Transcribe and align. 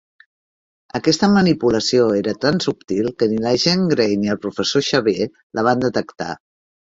Aquesta 0.99 1.27
manipulació 1.33 2.07
era 2.19 2.33
tan 2.45 2.57
subtil 2.67 3.11
que 3.19 3.27
ni 3.35 3.37
la 3.43 3.53
Jean 3.65 3.85
Grey 3.93 4.17
ni 4.23 4.33
el 4.37 4.41
Professor 4.47 4.87
Xavier 4.89 5.29
la 5.61 5.67
van 5.69 5.85
detectar. 5.87 6.33